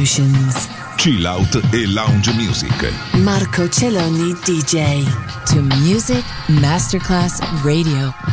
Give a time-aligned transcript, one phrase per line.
[0.00, 0.66] Emotions.
[0.96, 2.90] Chill out e lounge music.
[3.18, 5.04] Marco Celloni DJ.
[5.52, 8.29] To Music Masterclass Radio.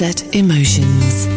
[0.00, 1.29] Sunset Emotions.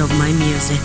[0.00, 0.80] Of my music,